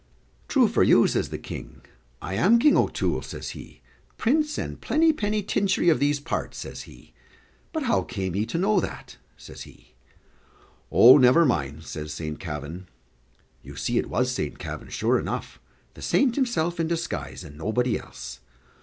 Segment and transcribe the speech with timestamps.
[0.47, 1.81] "True for you," says the King.
[2.23, 3.81] "I am King O'Toole," says he,
[4.17, 7.13] "prince and plennypennytinchery of these parts," says he;
[7.71, 9.93] "but how came ye to know that?" says he.
[10.91, 12.87] "Oh, never mind," says Saint Kavin.
[13.61, 15.59] You see it was Saint Kavin, sure enough
[15.93, 18.39] the saint himself in disguise, and nobody else.